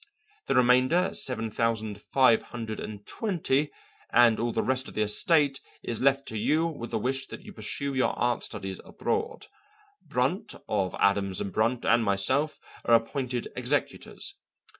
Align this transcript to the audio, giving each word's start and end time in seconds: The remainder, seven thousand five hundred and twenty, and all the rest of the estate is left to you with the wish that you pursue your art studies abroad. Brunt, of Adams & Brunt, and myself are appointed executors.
The 0.47 0.55
remainder, 0.55 1.13
seven 1.13 1.51
thousand 1.51 2.01
five 2.01 2.41
hundred 2.41 2.79
and 2.79 3.05
twenty, 3.05 3.69
and 4.11 4.39
all 4.39 4.51
the 4.51 4.63
rest 4.63 4.87
of 4.87 4.95
the 4.95 5.03
estate 5.03 5.59
is 5.83 6.01
left 6.01 6.27
to 6.29 6.39
you 6.39 6.65
with 6.65 6.89
the 6.89 6.97
wish 6.97 7.27
that 7.27 7.43
you 7.43 7.53
pursue 7.53 7.93
your 7.93 8.17
art 8.17 8.43
studies 8.43 8.81
abroad. 8.83 9.45
Brunt, 10.01 10.55
of 10.67 10.95
Adams 10.99 11.39
& 11.41 11.43
Brunt, 11.53 11.85
and 11.85 12.03
myself 12.03 12.59
are 12.83 12.95
appointed 12.95 13.49
executors. 13.55 14.33